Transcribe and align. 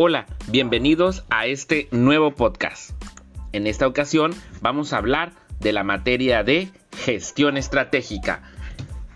Hola, 0.00 0.26
bienvenidos 0.46 1.24
a 1.28 1.46
este 1.46 1.88
nuevo 1.90 2.30
podcast. 2.30 2.92
En 3.50 3.66
esta 3.66 3.88
ocasión 3.88 4.32
vamos 4.60 4.92
a 4.92 4.98
hablar 4.98 5.32
de 5.58 5.72
la 5.72 5.82
materia 5.82 6.44
de 6.44 6.68
gestión 6.96 7.56
estratégica. 7.56 8.44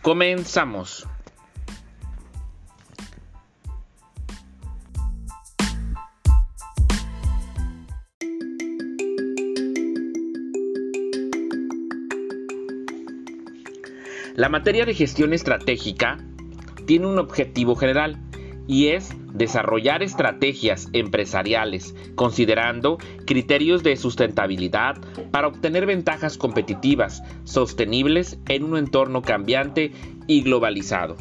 Comenzamos. 0.03 1.07
La 14.35 14.49
materia 14.49 14.85
de 14.85 14.95
gestión 14.95 15.33
estratégica 15.33 16.19
tiene 16.87 17.07
un 17.07 17.21
objetivo 17.21 17.77
general 17.77 18.19
y 18.67 18.89
es 18.89 19.15
desarrollar 19.33 20.03
estrategias 20.03 20.89
empresariales 20.93 21.95
considerando 22.15 22.99
criterios 23.27 23.83
de 23.83 23.97
sustentabilidad 23.97 25.01
para 25.31 25.49
obtener 25.49 25.87
ventajas 25.87 26.39
competitivas 26.39 27.23
sostenibles 27.45 28.39
en 28.49 28.65
un 28.65 28.77
entorno 28.77 29.23
cambiante 29.23 29.93
y 30.27 30.43
globalizado. 30.43 31.17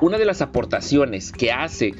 Una 0.00 0.18
de 0.18 0.24
las 0.24 0.42
aportaciones 0.42 1.32
que 1.32 1.52
hace 1.52 1.94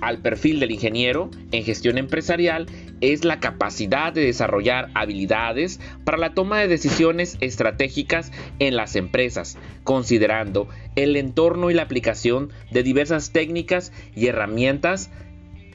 al 0.00 0.18
perfil 0.18 0.60
del 0.60 0.70
ingeniero 0.70 1.30
en 1.50 1.64
gestión 1.64 1.98
empresarial 1.98 2.66
es 3.00 3.24
la 3.24 3.40
capacidad 3.40 4.12
de 4.12 4.22
desarrollar 4.22 4.90
habilidades 4.94 5.80
para 6.04 6.18
la 6.18 6.34
toma 6.34 6.58
de 6.58 6.68
decisiones 6.68 7.36
estratégicas 7.40 8.32
en 8.58 8.76
las 8.76 8.96
empresas, 8.96 9.56
considerando 9.84 10.68
el 11.02 11.16
entorno 11.16 11.70
y 11.70 11.74
la 11.74 11.82
aplicación 11.82 12.52
de 12.72 12.82
diversas 12.82 13.32
técnicas 13.32 13.92
y 14.16 14.26
herramientas 14.26 15.10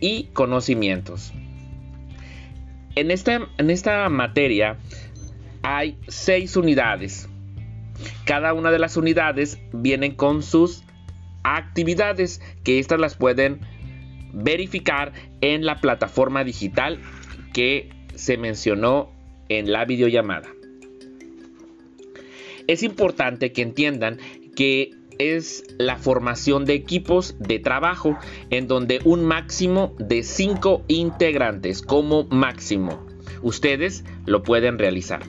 y 0.02 0.26
conocimientos. 0.34 1.34
En 2.96 3.10
esta, 3.10 3.48
en 3.58 3.70
esta 3.70 4.10
materia 4.10 4.78
hay 5.62 5.98
seis 6.10 6.58
unidades. 6.58 7.30
Cada 8.26 8.54
una 8.54 8.70
de 8.70 8.80
las 8.80 8.98
unidades 8.98 9.60
vienen 9.72 10.14
con 10.14 10.44
sus 10.44 10.84
actividades 11.44 12.42
que 12.64 12.80
estas 12.80 13.00
las 13.00 13.16
pueden 13.16 13.62
verificar 14.34 15.14
en 15.40 15.66
la 15.66 15.80
plataforma 15.80 16.44
digital 16.44 17.00
que 17.54 17.90
se 18.16 18.36
mencionó 18.36 19.10
en 19.48 19.72
la 19.72 19.86
videollamada. 19.86 20.50
Es 22.68 22.84
importante 22.84 23.52
que 23.52 23.62
entiendan 23.62 24.20
que 24.56 24.92
es 25.20 25.64
la 25.78 25.98
formación 25.98 26.66
de 26.66 26.74
equipos 26.74 27.36
de 27.40 27.60
trabajo 27.60 28.18
en 28.50 28.68
donde 28.68 29.00
un 29.04 29.26
máximo 29.26 29.96
de 30.00 30.24
5 30.24 30.84
integrantes 30.88 31.82
como 31.82 32.26
máximo 32.26 33.06
ustedes 33.42 34.04
lo 34.26 34.44
pueden 34.44 34.80
realizar. 34.80 35.22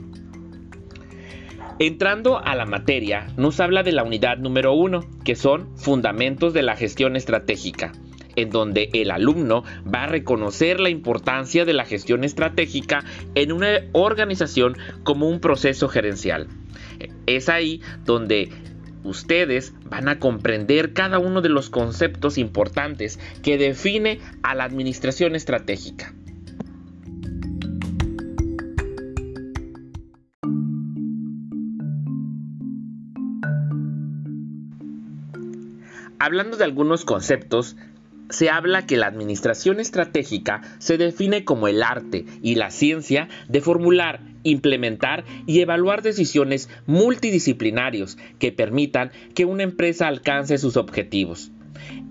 Entrando 1.81 2.39
a 2.39 2.55
la 2.55 2.67
materia, 2.67 3.27
nos 3.37 3.59
habla 3.59 3.83
de 3.83 3.91
la 3.91 4.05
unidad 4.05 4.39
número 4.39 4.75
1, 4.75 5.01
que 5.25 5.35
son 5.35 5.77
fundamentos 5.77 6.55
de 6.55 6.63
la 6.63 6.77
gestión 6.77 7.17
estratégica 7.17 7.93
en 8.37 8.51
donde 8.51 8.91
el 8.93 9.11
alumno 9.11 9.65
va 9.93 10.05
a 10.05 10.09
reconocer 10.09 10.81
la 10.81 10.91
importancia 10.91 11.65
de 11.65 11.73
la 11.73 11.85
gestión 11.85 12.25
estratégica 12.25 13.05
en 13.35 13.53
una 13.53 13.81
organización 13.93 14.77
como 15.03 15.29
un 15.29 15.41
proceso 15.41 15.89
gerencial. 15.89 16.49
Es 17.27 17.49
ahí 17.49 17.81
donde 18.05 18.51
ustedes 19.05 19.73
van 19.85 20.09
a 20.09 20.19
comprender 20.19 20.93
cada 20.93 21.19
uno 21.19 21.43
de 21.43 21.51
los 21.51 21.71
conceptos 21.71 22.39
importantes 22.39 23.21
que 23.43 23.59
define 23.59 24.21
a 24.43 24.55
la 24.55 24.65
administración 24.65 25.37
estratégica. 25.37 26.13
Hablando 36.19 36.57
de 36.57 36.65
algunos 36.65 37.05
conceptos, 37.05 37.77
se 38.31 38.51
habla 38.51 38.87
que 38.87 38.97
la 38.97 39.07
administración 39.07 39.81
estratégica 39.81 40.63
se 40.79 40.99
define 40.99 41.45
como 41.45 41.69
el 41.69 41.83
arte 41.83 42.25
y 42.43 42.55
la 42.55 42.71
ciencia 42.71 43.29
de 43.49 43.61
formular, 43.61 44.21
implementar 44.43 45.25
y 45.47 45.61
evaluar 45.61 46.03
decisiones 46.03 46.69
multidisciplinarios 46.87 48.19
que 48.39 48.53
permitan 48.53 49.11
que 49.35 49.45
una 49.45 49.63
empresa 49.63 50.09
alcance 50.09 50.59
sus 50.59 50.77
objetivos. 50.77 51.51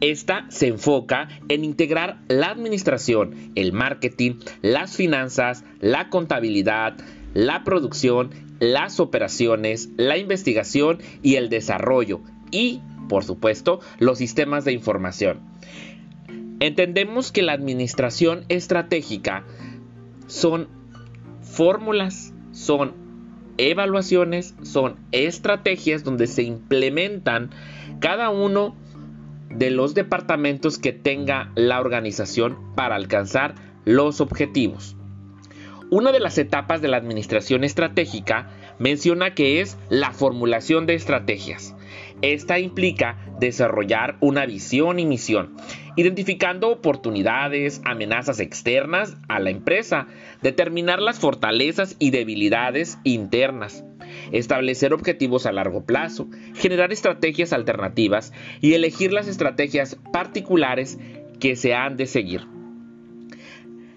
Esta 0.01 0.45
se 0.49 0.67
enfoca 0.67 1.29
en 1.49 1.63
integrar 1.63 2.19
la 2.27 2.47
administración, 2.47 3.51
el 3.55 3.73
marketing, 3.73 4.33
las 4.61 4.95
finanzas, 4.95 5.63
la 5.79 6.09
contabilidad, 6.09 6.97
la 7.33 7.63
producción, 7.63 8.29
las 8.59 8.99
operaciones, 8.99 9.89
la 9.97 10.17
investigación 10.17 10.99
y 11.21 11.35
el 11.35 11.49
desarrollo 11.49 12.21
y, 12.51 12.81
por 13.09 13.23
supuesto, 13.23 13.79
los 13.99 14.17
sistemas 14.17 14.65
de 14.65 14.73
información. 14.73 15.39
Entendemos 16.63 17.33
que 17.33 17.41
la 17.41 17.51
administración 17.51 18.45
estratégica 18.47 19.43
son 20.27 20.69
fórmulas, 21.41 22.33
son 22.53 22.93
evaluaciones, 23.57 24.55
son 24.61 24.95
estrategias 25.11 26.05
donde 26.05 26.25
se 26.25 26.43
implementan 26.43 27.49
cada 27.99 28.29
uno 28.29 28.77
de 29.49 29.71
los 29.71 29.93
departamentos 29.93 30.77
que 30.77 30.93
tenga 30.93 31.51
la 31.55 31.81
organización 31.81 32.57
para 32.75 32.95
alcanzar 32.95 33.55
los 33.83 34.21
objetivos. 34.21 34.95
Una 35.91 36.13
de 36.13 36.21
las 36.21 36.37
etapas 36.37 36.81
de 36.81 36.87
la 36.87 36.95
administración 36.95 37.65
estratégica 37.65 38.47
menciona 38.79 39.33
que 39.33 39.61
es 39.61 39.77
la 39.89 40.11
formulación 40.11 40.85
de 40.85 40.95
estrategias. 40.95 41.75
Esta 42.21 42.59
implica 42.59 43.17
desarrollar 43.39 44.15
una 44.21 44.45
visión 44.45 44.99
y 44.99 45.05
misión, 45.05 45.55
identificando 45.95 46.69
oportunidades, 46.69 47.81
amenazas 47.83 48.39
externas 48.39 49.17
a 49.27 49.39
la 49.39 49.49
empresa, 49.49 50.07
determinar 50.41 51.01
las 51.01 51.19
fortalezas 51.19 51.95
y 51.99 52.11
debilidades 52.11 52.97
internas, 53.03 53.83
establecer 54.31 54.93
objetivos 54.93 55.45
a 55.45 55.51
largo 55.51 55.85
plazo, 55.85 56.27
generar 56.55 56.93
estrategias 56.93 57.51
alternativas 57.51 58.31
y 58.61 58.73
elegir 58.73 59.11
las 59.11 59.27
estrategias 59.27 59.97
particulares 60.11 60.97
que 61.39 61.55
se 61.55 61.73
han 61.73 61.97
de 61.97 62.07
seguir. 62.07 62.52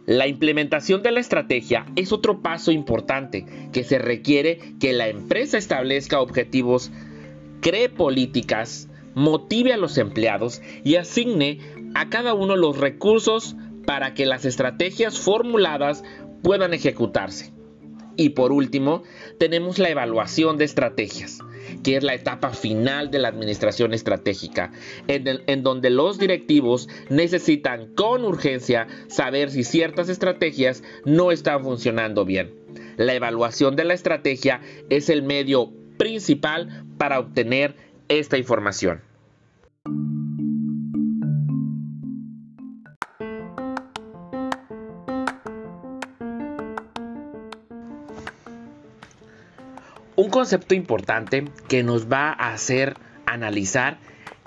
La 0.06 0.28
implementación 0.28 1.03
de 1.03 1.11
la 1.11 1.19
estrategia 1.19 1.84
es 1.97 2.12
otro 2.12 2.41
paso 2.41 2.71
importante 2.71 3.44
que 3.72 3.83
se 3.83 3.99
requiere 3.99 4.61
que 4.78 4.93
la 4.93 5.09
empresa 5.09 5.59
establezca 5.59 6.21
objetivos 6.21 6.93
cree 7.61 7.89
políticas, 7.89 8.89
motive 9.15 9.72
a 9.72 9.77
los 9.77 9.99
empleados 9.99 10.62
y 10.84 10.95
asigne 10.95 11.59
a 11.97 12.09
cada 12.09 12.34
uno 12.34 12.55
los 12.55 12.78
recursos 12.78 13.56
para 13.84 14.15
que 14.15 14.27
las 14.27 14.45
estrategias 14.45 15.19
formuladas 15.19 16.05
puedan 16.43 16.72
ejecutarse. 16.72 17.53
Y 18.16 18.31
por 18.31 18.53
último, 18.53 19.03
tenemos 19.39 19.81
la 19.81 19.89
evaluación 19.89 20.56
de 20.56 20.66
estrategias, 20.66 21.41
que 21.82 21.97
es 21.97 22.03
la 22.03 22.15
etapa 22.15 22.50
final 22.50 23.10
de 23.10 23.19
la 23.19 23.28
administración 23.28 23.94
estratégica, 23.94 24.72
en, 25.09 25.43
en, 25.47 25.62
donde 25.62 25.91
los 25.91 26.19
directivos 26.19 26.88
necesitan 27.09 27.94
con 27.94 28.25
urgencia 28.25 28.87
saber 29.09 29.50
si 29.50 29.65
ciertas 29.65 30.09
estrategias 30.09 30.82
no 31.04 31.32
están 31.32 31.62
funcionando 31.62 32.25
bien. 32.25 32.54
La 32.97 33.15
evaluación 33.15 33.77
de 33.77 33.84
la 33.84 33.94
estrategia 33.94 34.60
es 34.91 35.10
el 35.10 35.22
medio 35.22 35.72
principal 35.97 36.84
para 36.98 37.18
obtener 37.18 37.74
esta 38.09 38.39
información. 38.39 39.03
Un 50.16 50.30
concepto 50.30 50.74
importante 50.74 51.45
que 51.68 51.83
nos 51.83 52.10
va 52.10 52.30
a 52.30 52.54
hacer 52.54 52.97
analizar 53.27 53.98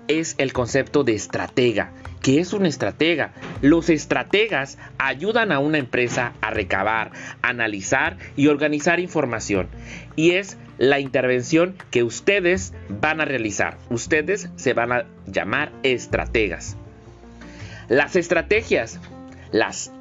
es 0.07 0.33
el 0.39 0.51
concepto 0.51 1.03
de 1.03 1.13
estratega. 1.13 1.91
¿Qué 2.23 2.39
es 2.39 2.53
un 2.53 2.65
estratega? 2.65 3.33
Los 3.61 3.91
estrategas 3.91 4.79
ayudan 4.97 5.51
a 5.51 5.59
una 5.59 5.77
empresa 5.77 6.33
a 6.41 6.49
recabar, 6.49 7.11
analizar 7.43 8.17
y 8.35 8.47
organizar 8.47 8.99
información. 8.99 9.69
Y 10.15 10.31
es 10.31 10.57
la 10.79 10.99
intervención 10.99 11.75
que 11.91 12.01
ustedes 12.01 12.73
van 12.89 13.21
a 13.21 13.25
realizar. 13.25 13.77
Ustedes 13.91 14.49
se 14.55 14.73
van 14.73 14.91
a 14.91 15.05
llamar 15.27 15.71
estrategas. 15.83 16.77
Las 17.89 18.15
estrategias, 18.15 18.99
las 19.51 19.91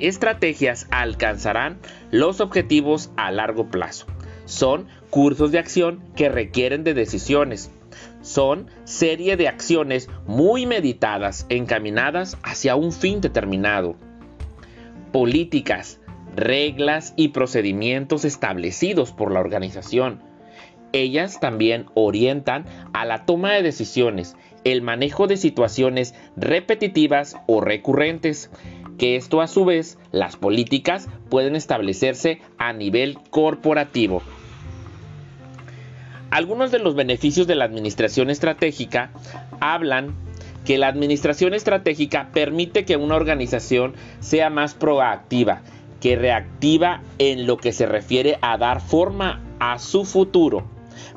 estrategias 0.00 0.88
alcanzarán 0.90 1.78
los 2.10 2.40
objetivos 2.40 3.12
a 3.16 3.30
largo 3.30 3.68
plazo. 3.68 4.06
Son 4.44 4.86
cursos 5.10 5.52
de 5.52 5.58
acción 5.58 6.02
que 6.16 6.28
requieren 6.28 6.84
de 6.84 6.94
decisiones. 6.94 7.70
son 8.22 8.68
serie 8.84 9.36
de 9.36 9.48
acciones 9.48 10.08
muy 10.26 10.64
meditadas 10.64 11.44
encaminadas 11.48 12.38
hacia 12.42 12.76
un 12.76 12.92
fin 12.92 13.20
determinado. 13.20 13.96
Políticas, 15.12 16.00
reglas 16.34 17.12
y 17.16 17.28
procedimientos 17.28 18.24
establecidos 18.24 19.12
por 19.12 19.32
la 19.32 19.40
organización. 19.40 20.22
Ellas 20.92 21.40
también 21.40 21.86
orientan 21.94 22.64
a 22.92 23.04
la 23.04 23.24
toma 23.24 23.52
de 23.52 23.62
decisiones, 23.62 24.36
el 24.64 24.82
manejo 24.82 25.26
de 25.26 25.36
situaciones 25.36 26.14
repetitivas 26.36 27.36
o 27.46 27.60
recurrentes, 27.60 28.50
que 29.02 29.16
esto 29.16 29.40
a 29.40 29.48
su 29.48 29.64
vez 29.64 29.98
las 30.12 30.36
políticas 30.36 31.08
pueden 31.28 31.56
establecerse 31.56 32.40
a 32.56 32.72
nivel 32.72 33.18
corporativo. 33.30 34.22
Algunos 36.30 36.70
de 36.70 36.78
los 36.78 36.94
beneficios 36.94 37.48
de 37.48 37.56
la 37.56 37.64
administración 37.64 38.30
estratégica 38.30 39.10
hablan 39.58 40.14
que 40.64 40.78
la 40.78 40.86
administración 40.86 41.52
estratégica 41.52 42.30
permite 42.32 42.84
que 42.84 42.96
una 42.96 43.16
organización 43.16 43.94
sea 44.20 44.50
más 44.50 44.74
proactiva, 44.74 45.62
que 46.00 46.14
reactiva 46.14 47.02
en 47.18 47.48
lo 47.48 47.56
que 47.56 47.72
se 47.72 47.86
refiere 47.86 48.38
a 48.40 48.56
dar 48.56 48.80
forma 48.80 49.42
a 49.58 49.80
su 49.80 50.04
futuro. 50.04 50.70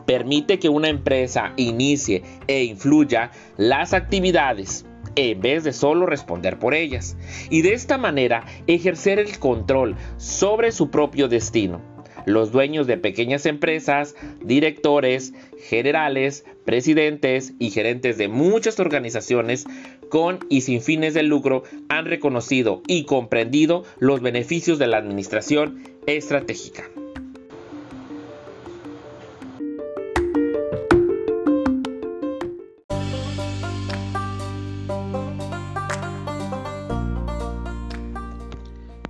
Permite 0.08 0.58
que 0.58 0.70
una 0.70 0.90
empresa 0.90 1.54
inicie 1.56 2.24
e 2.48 2.64
influya 2.64 3.30
las 3.58 3.94
actividades 3.94 4.88
en 5.16 5.42
vez 5.42 5.64
de 5.64 5.74
solo 5.74 6.06
responder 6.06 6.60
por 6.60 6.74
ellas, 6.74 7.18
y 7.50 7.62
de 7.62 7.74
esta 7.74 7.98
manera 7.98 8.46
ejercer 8.68 9.20
el 9.20 9.40
control 9.40 9.96
sobre 10.18 10.72
su 10.72 10.90
propio 10.90 11.28
destino 11.28 11.96
los 12.26 12.52
dueños 12.52 12.88
de 12.88 12.98
pequeñas 12.98 13.46
empresas, 13.46 14.16
directores, 14.44 15.34
generales, 15.60 16.46
presidentes 16.66 17.54
y 17.60 17.70
gerentes 17.70 18.18
de 18.18 18.28
muchas 18.28 18.80
organizaciones 18.80 19.66
con 20.10 20.40
y 20.50 20.62
sin 20.62 20.82
fines 20.82 21.14
de 21.14 21.24
lucro 21.24 21.64
han 21.90 22.06
reconocido 22.06 22.82
y 22.88 23.06
comprendido 23.06 23.84
los 24.00 24.22
beneficios 24.22 24.80
de 24.80 24.88
la 24.88 24.98
administración 24.98 25.84
estratégica. 26.08 26.84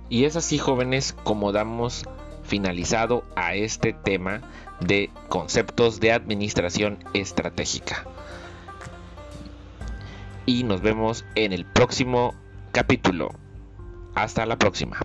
Y 0.08 0.24
es 0.24 0.36
así 0.36 0.58
jóvenes 0.58 1.14
como 1.24 1.52
damos 1.52 2.04
finalizado 2.44 3.24
a 3.34 3.54
este 3.54 3.92
tema 3.92 4.40
de 4.80 5.10
conceptos 5.28 6.00
de 6.00 6.12
administración 6.12 6.98
estratégica. 7.12 8.04
Y 10.44 10.62
nos 10.62 10.80
vemos 10.80 11.24
en 11.34 11.52
el 11.52 11.64
próximo 11.64 12.34
capítulo. 12.72 13.32
Hasta 14.14 14.46
la 14.46 14.56
próxima. 14.56 14.98